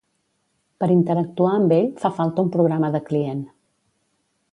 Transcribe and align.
Per 0.83 0.87
interactuar 0.93 1.51
amb 1.57 1.75
ell, 1.77 1.91
fa 2.05 2.11
falta 2.21 2.45
un 2.45 2.49
programa 2.59 2.91
de 2.97 3.03
client. 3.11 3.45